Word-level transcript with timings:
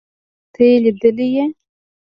ته 0.53 0.61
يې 0.67 0.75
ليدلې. 0.83 1.45